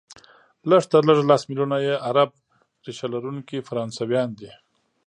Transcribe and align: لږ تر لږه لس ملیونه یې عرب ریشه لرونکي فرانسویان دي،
لږ 0.69 0.83
تر 0.91 1.01
لږه 1.07 1.23
لس 1.29 1.41
ملیونه 1.49 1.77
یې 1.85 1.95
عرب 2.07 2.29
ریشه 2.85 3.07
لرونکي 3.13 3.57
فرانسویان 3.67 4.29
دي، 4.39 4.51